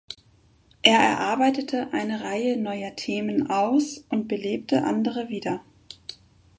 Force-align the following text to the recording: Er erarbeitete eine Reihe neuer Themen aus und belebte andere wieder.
Er 0.81 0.97
erarbeitete 0.97 1.93
eine 1.93 2.23
Reihe 2.23 2.57
neuer 2.57 2.95
Themen 2.95 3.51
aus 3.51 3.99
und 4.09 4.27
belebte 4.27 4.83
andere 4.83 5.29
wieder. 5.29 5.63